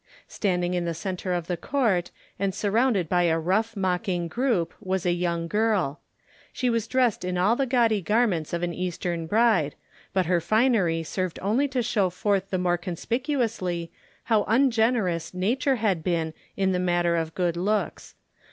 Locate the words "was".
4.81-5.05, 6.71-6.87